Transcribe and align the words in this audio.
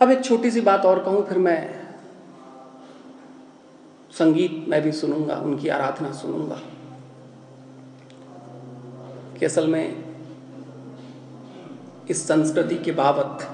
अब 0.00 0.10
एक 0.10 0.24
छोटी 0.24 0.50
सी 0.50 0.60
बात 0.60 0.84
और 0.84 1.04
कहूँ, 1.04 1.26
फिर 1.26 1.38
मैं 1.38 1.86
संगीत 4.10 4.66
मैं 4.68 4.82
भी 4.82 4.92
सुनूँगा, 4.92 5.36
उनकी 5.36 5.68
आराधना 5.68 6.12
सुनूँगा। 6.12 6.60
कि 9.38 9.44
असल 9.46 9.66
में 9.66 10.04
इस 12.10 12.28
संस्कृति 12.28 12.74
के 12.74 12.92
बाबत 12.92 13.48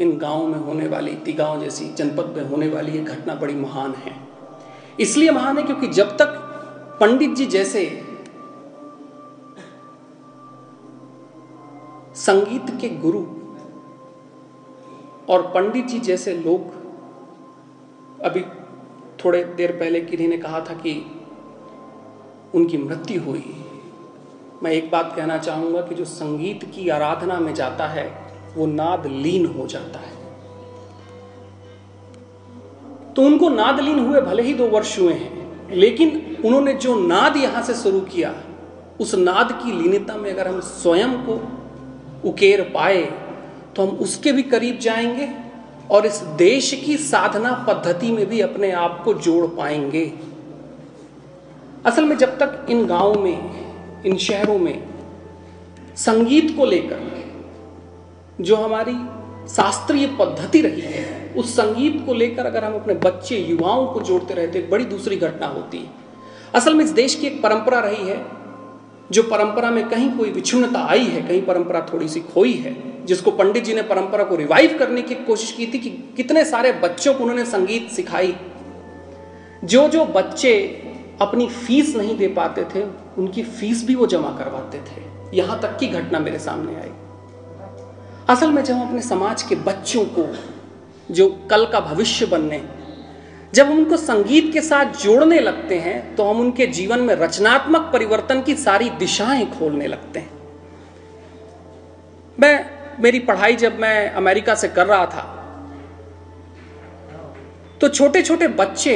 इन 0.00 0.18
गाँवों 0.18 0.46
में 0.46 0.58
होने 0.58 0.88
वाली, 0.88 1.14
तिगांव 1.14 1.60
जैसी, 1.60 1.92
जनपद 1.92 2.34
में 2.36 2.44
होने 2.44 2.68
वाली 2.68 2.92
ये 2.92 3.04
घटना 3.04 3.34
बड़ी 3.34 3.54
महान 3.54 3.94
है। 3.94 4.14
इसलिए 5.00 5.30
महान 5.30 5.58
है 5.58 5.62
क्योंकि 5.62 5.86
जब 5.86 6.16
तक 6.16 6.36
पंडित 7.00 7.34
जी 7.34 7.46
जैसे 7.46 8.02
संगीत 12.14 12.80
के 12.80 12.88
गुरु 12.88 13.39
और 15.30 15.42
पंडित 15.42 15.86
जी 15.86 15.98
जैसे 15.98 16.34
लोग 16.34 16.72
अभी 18.22 18.40
थोड़े 19.24 19.44
देर 19.44 19.72
पहले 19.72 20.00
किन्हीं 20.00 20.28
ने 20.28 20.38
कहा 20.38 20.60
था 20.60 20.74
कि 20.74 20.94
उनकी 22.54 22.78
मृत्यु 22.78 23.20
हुई। 23.22 23.44
मैं 24.62 24.70
एक 24.70 24.90
बात 24.90 25.12
कहना 25.16 25.38
चाहूँगा 25.38 25.80
कि 25.80 25.94
जो 25.94 26.04
संगीत 26.04 26.64
की 26.64 26.88
आराधना 26.88 27.38
में 27.40 27.54
जाता 27.54 27.86
है, 27.86 28.06
वो 28.56 28.66
नाद 28.66 29.06
लीन 29.06 29.46
हो 29.46 29.66
जाता 29.66 29.98
है। 29.98 30.18
तो 33.14 33.22
उनको 33.22 33.48
नाद 33.48 33.80
लीन 33.80 33.98
हुए 33.98 34.20
भले 34.20 34.42
ही 34.42 34.54
दो 34.54 34.66
वर्ष 34.68 34.98
हुए 34.98 35.12
हैं, 35.12 35.70
लेकिन 35.70 36.36
उन्होंने 36.44 36.72
जो 36.74 36.94
नाद 37.00 37.36
यहाँ 37.36 37.62
से 37.62 37.74
शुरू 37.74 38.00
किया, 38.00 38.34
उस 39.00 39.14
नाद 39.14 39.52
की 39.52 39.72
लीनता 39.72 40.16
में 40.16 40.30
अगर 40.32 40.48
हम 40.48 40.60
स्वयं 40.60 41.12
को 41.22 41.40
उकेर 42.30 42.62
पाए 42.74 43.02
तो 43.76 43.82
हम 43.82 43.88
उसके 43.88 44.32
भी 44.32 44.42
करीब 44.42 44.78
जाएँगे 44.78 45.28
और 45.90 46.06
इस 46.06 46.18
देश 46.18 46.82
की 46.86 46.96
साधना 46.96 47.52
पद्धति 47.68 48.10
में 48.10 48.26
भी 48.26 48.40
अपने 48.40 48.72
आप 48.72 49.02
को 49.04 49.14
जोड़ 49.14 49.46
पाएँगे। 49.46 50.12
असल 51.86 52.04
में 52.04 52.16
जब 52.16 52.38
तक 52.38 52.66
इन 52.70 52.86
गाँवों 52.86 53.14
में, 53.14 53.50
इन 54.06 54.16
शहरों 54.16 54.58
में 54.58 54.82
संगीत 55.96 56.56
को 56.56 56.64
लेकर 56.64 57.24
जो 58.40 58.56
हमारी 58.56 58.94
शास्त्रीय 59.48 60.06
पद्धति 60.06 60.60
रही 60.60 60.80
है, 60.80 61.34
उस 61.36 61.54
संगीत 61.56 62.02
को 62.06 62.14
लेकर 62.14 62.46
अगर 62.46 62.64
हम 62.64 62.74
अपने 62.74 62.94
बच्चे, 62.94 63.36
युवाओं 63.36 63.86
को 63.86 64.00
जोड़ते 64.00 64.34
रहते 64.34 64.62
बड़ी 64.62 64.84
दूसरी 64.84 65.16
घटना 65.16 65.46
होती। 65.46 65.78
है 65.78 66.00
असल 66.54 66.74
में 66.74 66.84
इस 66.84 66.90
देश 66.90 67.14
की 67.14 67.26
एक 67.26 67.42
परंपरा 67.42 67.80
रही 67.80 68.08
है 68.08 68.39
जो 69.12 69.22
परंपरा 69.22 69.70
में 69.70 69.88
कहीं 69.88 70.10
कोई 70.10 70.30
विच्छिन्नता 70.30 70.80
आई 70.80 71.04
है, 71.04 71.22
कहीं 71.22 71.42
परंपरा 71.42 71.86
थोड़ी 71.92 72.08
सी 72.08 72.20
खोई 72.20 72.52
है, 72.52 73.06
जिसको 73.06 73.30
पंडित 73.30 73.64
जी 73.64 73.74
ने 73.74 73.82
परंपरा 73.82 74.24
को 74.24 74.36
रिवाइव 74.36 74.76
करने 74.78 75.02
की 75.02 75.14
कोशिश 75.14 75.52
की 75.52 75.66
थी 75.66 75.78
कि 75.78 75.90
कितने 75.90 76.44
सारे 76.44 76.72
बच्चों 76.72 77.14
को 77.14 77.20
उन्होंने 77.20 77.44
संगीत 77.44 77.90
सिखाई। 77.90 78.36
जो 79.64 79.88
जो 79.88 80.04
बच्चे 80.04 80.82
अपनी 81.20 81.46
फ़ीस 81.46 81.96
नहीं 81.96 82.16
दे 82.16 82.28
पाते 82.28 82.64
थे, 82.64 82.84
उनकी 83.18 83.42
फ़ीस 83.42 83.86
भी 83.86 83.94
वो 83.94 84.06
जमा 84.06 84.30
करवाते 84.30 84.78
थे। 84.78 85.02
यहाँ 85.36 85.60
तक 85.60 85.78
की 85.78 85.86
घटना 85.86 86.18
मेरे 86.18 86.38
सामने 86.38 86.74
आई। 86.74 86.90
असल 88.28 88.50
में 88.50 88.64
जब 88.64 88.74
हम 88.74 88.88
अपने 88.88 89.02
समाज 89.02 89.42
के 89.42 89.54
बच्चों 89.54 90.04
को, 90.04 90.34
जो 91.10 91.28
कल 91.50 91.66
का 91.66 91.80
भविष्य 91.80 92.26
बनने 92.26 92.58
जब 93.52 93.66
हम 93.66 93.78
उनको 93.78 93.96
संगीत 93.96 94.52
के 94.52 94.60
साथ 94.60 94.92
जोड़ने 94.94 95.38
लगते 95.40 95.78
हैं 95.78 96.14
तो 96.16 96.24
हम 96.24 96.40
उनके 96.40 96.66
जीवन 96.68 97.00
में 97.00 97.14
रचनात्मक 97.14 97.90
परिवर्तन 97.92 98.42
की 98.42 98.54
सारी 98.56 98.90
दिशाएँ 98.90 99.46
खोलने 99.50 99.86
लगते 99.86 100.20
हैं। 100.20 100.30
मैं, 102.38 102.66
मेरी 103.00 103.18
पढ़ाई 103.20 103.56
जब 103.56 103.78
मैं 103.78 104.10
अमेरिका 104.12 104.54
से 104.54 104.68
कर 104.68 104.86
रहा 104.86 105.06
था 105.06 105.36
तो 107.80 107.88
छोटे 107.88 108.22
छोटे 108.22 108.48
बच्चे 108.48 108.94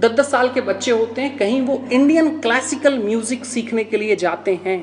दस 0.00 0.10
दस 0.10 0.30
साल 0.30 0.48
के 0.48 0.60
बच्चे 0.60 0.90
होते 0.90 1.22
हैं, 1.22 1.36
कहीं 1.38 1.60
वो 1.62 1.82
इंडियन 1.92 2.38
क्लासिकल 2.40 2.98
म्यूज़िक 2.98 3.44
सीखने 3.44 3.84
के 3.84 3.96
लिए 3.96 4.16
जाते 4.16 4.58
हैं। 4.64 4.78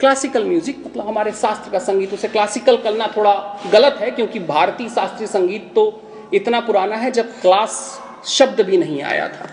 क्लासिकल 0.00 0.44
म्यूज़िक 0.44 0.82
मतलब 0.86 1.08
हमारे 1.08 1.32
शास्त्र 1.32 1.70
का 1.70 1.78
संगीत, 1.78 2.12
उसे 2.14 2.28
क्लासिकल 2.28 2.76
करना 2.76 3.06
थोड़ा 3.16 3.34
गलत 3.72 3.98
है, 4.00 4.10
क्योंकि 4.10 4.38
भारतीय 4.40 4.88
शास्त्रीय 4.88 5.28
संगीत 5.28 5.70
तो 5.74 5.90
इतना 6.34 6.60
पुराना 6.60 6.96
है 6.96 7.10
जब 7.10 7.40
क्लास 7.40 8.00
शब्द 8.26 8.60
भी 8.60 8.76
नहीं 8.76 9.02
आया 9.02 9.28
था। 9.28 9.48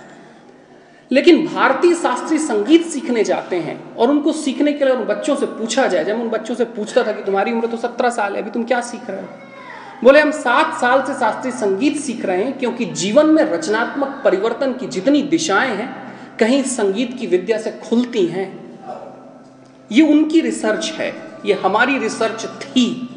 लेकिन 1.12 1.46
भारतीय 1.48 1.94
शास्त्रीय 1.96 2.40
संगीत 2.40 2.86
सीखने 2.86 3.24
जाते 3.24 3.56
हैं 3.56 3.96
और 3.96 4.10
उनको 4.10 4.32
सीखने 4.32 4.74
के 4.74 4.86
लिए 4.86 4.94
उन 4.94 5.04
बच्चों 5.04 5.36
से 5.36 5.46
पूछा 5.46 5.88
जाए, 5.88 6.04
जब 6.04 6.22
उन 6.22 6.30
बच्चों 6.30 6.56
से 6.56 6.66
पूछता 6.66 7.04
था 7.04 7.12
कि 7.12 7.24
तुम्हारी 7.24 7.52
उम्र 7.52 7.68
तो 7.68 7.78
सत्रह 7.78 8.10
साल 8.10 8.36
है, 8.36 8.42
अभी 8.42 8.52
तुम 8.52 8.64
क्या 8.64 8.82
सीख 8.82 9.10
रहे 9.10 9.22
हो? 9.22 9.28
बोले, 10.04 10.20
हम 10.20 10.32
सात 10.32 10.82
साल 10.82 11.02
से 11.02 11.14
शास्त्रीय 11.14 11.54
संगीत 11.54 11.98
सीख 11.98 12.26
रहे 12.26 12.44
हैं 12.44 12.60
क्योंकि 12.60 12.86
जीवन 12.86 13.26
में 13.26 13.44
रचनात्मक 13.44 14.22
परिवर्तन 14.26 14.74
की 14.74 14.88
जितनी 14.88 15.22
दिशाएँ 15.22 15.76
हैं, 15.76 16.14
कहीं 16.40 16.64
संगीत 16.64 17.18
की 17.20 17.28
विद्या 17.28 17.58
से 17.58 17.72
खुलती 17.72 18.26
हैं। 18.26 18.80
ये 19.92 20.02
उनकी 20.02 20.42
रिसर्च 20.42 20.92
है, 20.92 21.16
ये 21.46 21.54
हमारी 21.54 21.98
रिसर्च 21.98 22.46
थी। 22.46 23.10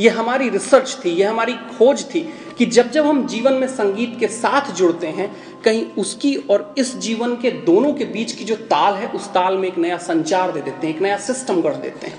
ये 0.00 0.08
हमारी 0.08 0.48
रिसर्च 0.48 0.96
थी, 1.04 1.10
ये 1.10 1.24
हमारी 1.24 1.52
खोज 1.78 2.04
थी 2.14 2.20
कि 2.58 2.66
जब 2.66 2.90
जब 2.90 3.06
हम 3.06 3.26
जीवन 3.26 3.52
में 3.52 3.66
संगीत 3.68 4.16
के 4.20 4.28
साथ 4.28 4.72
जुड़ते 4.72 5.06
हैं, 5.06 5.30
कहीं 5.64 5.84
उसकी 5.98 6.34
और 6.36 6.74
इस 6.78 6.96
जीवन 6.96 7.36
के 7.36 7.50
दोनों 7.50 7.92
के 7.92 8.04
बीच 8.04 8.32
की 8.32 8.44
जो 8.44 8.56
ताल 8.56 8.94
है, 8.94 9.08
उस 9.08 9.28
ताल 9.28 9.56
में 9.56 9.68
एक 9.68 9.78
नया 9.78 9.96
संचार 9.98 10.52
दे 10.52 10.60
देते 10.60 10.86
हैं, 10.86 10.94
एक 10.94 11.02
नया 11.02 11.16
सिस्टम 11.18 11.60
गढ़ 11.62 11.74
देते 11.74 12.06
हैं। 12.06 12.18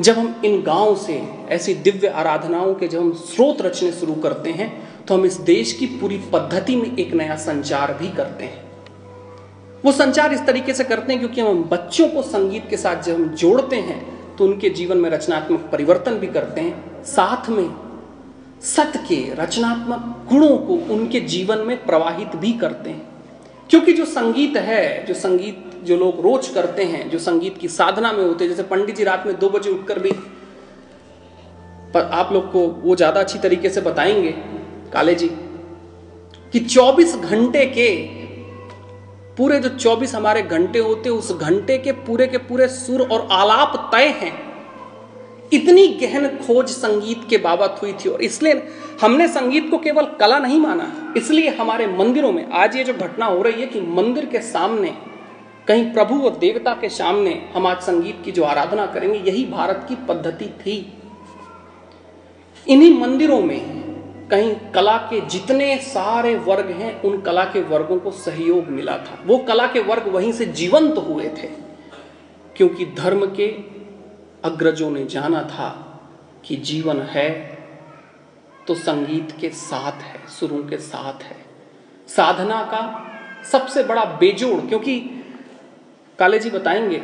जब 0.00 0.18
हम 0.18 0.40
इन 0.44 0.62
गाँव 0.62 0.96
से, 0.96 1.22
ऐसी 1.48 1.74
दिव्य 1.74 2.08
आराधनाओं 2.08 2.74
के 2.74 2.88
जब 2.88 3.00
हम 3.00 3.12
स्रोत 3.12 3.62
रचने 3.62 3.92
शुरू 3.92 4.14
करते 4.14 4.50
हैं 4.50 4.72
तो 5.06 5.14
हम 5.14 5.24
इस 5.24 5.36
देश 5.36 5.72
की 5.72 5.86
पूरी 5.86 6.16
पद्धति 6.32 6.76
में 6.76 6.96
एक 6.96 7.12
नया 7.14 7.36
संचार 7.36 7.92
भी 7.94 8.08
करते 8.08 8.44
हैं। 8.44 8.62
वो 9.84 9.92
संचार 9.92 10.32
इस 10.32 10.40
तरीके 10.46 10.74
से 10.74 10.84
करते 10.84 11.12
हैं 11.12 11.20
क्योंकि 11.20 11.40
हम 11.40 11.62
बच्चों 11.64 12.08
को 12.08 12.22
संगीत 12.22 12.68
के 12.70 12.76
साथ 12.76 13.02
जब 13.02 13.14
हम 13.14 13.28
जोड़ते 13.28 13.76
हैं 13.76 14.13
तो 14.38 14.44
उनके 14.44 14.68
जीवन 14.68 14.96
में 14.96 15.10
रचनात्मक 15.10 15.60
परिवर्तन 15.60 16.14
भी 16.14 16.26
करते 16.26 16.60
हैं। 16.60 17.04
साथ 17.04 17.48
में 17.48 17.70
सत्य 18.62 18.98
के 18.98 19.34
रचनात्मक 19.34 20.26
गुणों 20.32 20.58
को 20.58 20.94
उनके 20.94 21.20
जीवन 21.20 21.58
में 21.58 21.86
प्रवाहित 21.86 22.36
भी 22.36 22.52
करते 22.52 22.90
हैं। 22.90 23.08
क्योंकि 23.70 23.92
जो 23.92 24.04
संगीत 24.04 24.56
है, 24.56 25.06
जो 25.06 25.14
संगीत 25.14 25.70
जो 25.84 25.96
लोग 25.96 26.20
रोज 26.20 26.48
करते 26.48 26.84
हैं, 26.84 27.10
जो 27.10 27.18
संगीत 27.18 27.58
की 27.58 27.68
साधना 27.68 28.12
में 28.12 28.24
होते 28.24 28.44
हैं, 28.44 28.50
जैसे 28.50 28.62
पंडित 28.62 28.96
जी 28.96 29.04
रात 29.04 29.26
में 29.26 29.38
दो 29.38 29.48
बजे 29.48 29.70
उठकर 29.70 29.98
भी, 29.98 30.10
पर 31.94 32.10
आप 32.12 32.32
लोग 32.32 32.52
को 32.52 32.66
वो 32.68 32.96
ज़्यादा 32.96 33.20
अच्छी 33.20 33.38
तरीके 33.38 33.70
से 33.70 33.80
बताएँगे, 33.80 34.32
काले 34.92 35.14
जी, 35.14 35.28
कि 36.52 36.60
24 36.60 37.16
घंटे 37.16 37.66
के 37.66 38.23
पूरे 39.36 39.58
जो 39.60 39.68
24 39.70 40.14
हमारे 40.14 40.42
घंटे 40.42 40.78
होते 40.78 41.10
उस 41.10 41.30
घंटे 41.32 41.78
के 41.78 41.92
पूरे 42.00 42.26
के 42.26 42.38
पूरे 42.40 42.68
सुर 42.68 43.00
और 43.02 43.26
आलाप 43.32 43.76
तय 43.94 44.08
हैं। 44.20 44.32
इतनी 45.52 45.86
गहन 46.00 46.26
खोज 46.38 46.68
संगीत 46.68 47.26
के 47.30 47.36
बाबत 47.38 47.78
हुई 47.82 47.92
थी 47.94 48.08
और 48.08 48.22
इसलिए 48.22 48.62
हमने 49.00 49.26
संगीत 49.28 49.70
को 49.70 49.78
केवल 49.78 50.04
कला 50.20 50.38
नहीं 50.38 50.60
माना, 50.60 50.86
इसलिए 51.16 51.48
हमारे 51.56 51.86
मंदिरों 51.88 52.32
में 52.32 52.46
आज 52.52 52.76
ये 52.76 52.84
जो 52.84 52.94
घटना 52.94 53.26
हो 53.26 53.42
रही 53.42 53.60
है 53.60 53.66
कि 53.66 53.80
मंदिर 53.80 54.26
के 54.26 54.40
सामने, 54.42 54.94
कहीं 55.68 55.92
प्रभु 55.92 56.20
और 56.20 56.36
देवता 56.38 56.74
के 56.74 56.88
सामने 56.90 57.32
हम 57.54 57.66
आज 57.66 57.80
संगीत 57.82 58.22
की 58.24 58.32
जो 58.32 58.44
आराधना 58.44 58.86
करेंगे, 58.86 59.18
यही 59.20 59.44
भारत 59.46 59.86
की 59.88 59.94
पद्धति 60.06 60.46
थी। 60.60 60.76
इन्हीं 62.66 62.98
मंदिरों 63.00 63.40
में 63.40 63.73
कहीं 64.30 64.54
कला 64.74 64.96
के 65.10 65.20
जितने 65.28 65.76
सारे 65.78 66.34
वर्ग 66.36 66.70
हैं, 66.72 67.00
उन 67.02 67.20
कला 67.20 67.44
के 67.44 67.60
वर्गों 67.62 67.98
को 67.98 68.10
सहयोग 68.10 68.68
मिला 68.68 68.96
था। 68.98 69.18
वो 69.26 69.38
कला 69.38 69.66
के 69.66 69.80
वर्ग 69.82 70.06
वहीं 70.08 70.32
से 70.32 70.46
जीवंत 70.52 70.94
तो 70.94 71.00
हुए 71.00 71.28
थे, 71.38 71.48
क्योंकि 72.56 72.84
धर्म 72.96 73.26
के 73.36 73.48
अग्रजों 74.44 74.90
ने 74.90 75.04
जाना 75.06 75.42
था 75.42 75.68
कि 76.44 76.56
जीवन 76.62 77.00
है 77.02 77.28
तो 78.66 78.74
संगीत 78.74 79.32
के 79.40 79.48
साथ 79.50 80.02
है, 80.02 80.18
सुरों 80.30 80.62
के 80.62 80.76
साथ 80.78 81.22
है। 81.22 81.36
साधना 82.08 82.62
का 82.64 82.82
सबसे 83.52 83.82
बड़ा 83.82 84.04
बेजोड़, 84.20 84.60
क्योंकि 84.60 84.98
काले 86.18 86.38
जी 86.38 86.50
बताएँगे 86.50 87.02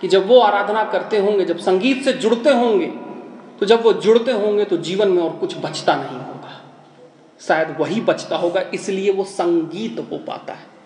कि 0.00 0.08
जब 0.08 0.26
वो 0.26 0.38
आराधना 0.40 0.84
करते 0.84 1.18
होंगे, 1.18 1.44
जब 1.44 1.58
संगीत 1.58 2.02
से 2.04 2.12
जुड़ते 2.14 2.50
होंगे 2.52 2.86
तो 3.60 3.66
जब 3.66 3.82
वो 3.82 3.92
जुड़ते 3.94 4.32
होंगे 4.32 4.64
तो 4.64 4.76
जीवन 4.78 5.08
में 5.08 5.22
और 5.22 5.30
कुछ 5.36 5.56
बचता 5.58 5.94
नहीं 5.96 6.18
होगा। 6.18 6.37
शायद 7.40 7.76
वही 7.80 8.00
बचता 8.00 8.36
होगा 8.36 8.60
इसलिए 8.74 9.12
वो 9.12 9.24
संगीत 9.24 9.98
हो 10.10 10.18
पाता 10.18 10.52
है। 10.52 10.77